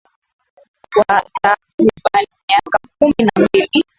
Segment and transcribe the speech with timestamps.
[0.93, 3.85] kwa takribani miaka kumi na mbili